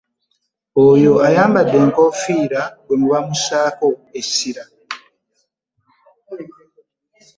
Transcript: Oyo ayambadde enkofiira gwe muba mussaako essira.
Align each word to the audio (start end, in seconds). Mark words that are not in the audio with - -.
Oyo 0.87 1.13
ayambadde 1.27 1.77
enkofiira 1.83 2.61
gwe 2.85 2.95
muba 3.01 3.19
mussaako 3.27 3.87
essira. 4.19 4.63